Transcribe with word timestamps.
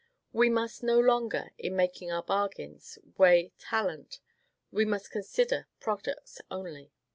We 0.33 0.49
must 0.49 0.81
no 0.81 0.97
longer, 0.99 1.51
in 1.59 1.75
making 1.75 2.11
our 2.11 2.23
bargains, 2.23 2.97
weigh 3.19 3.51
talent; 3.59 4.19
we 4.71 4.83
must 4.83 5.11
consider 5.11 5.67
products 5.79 6.41
only. 6.49 6.91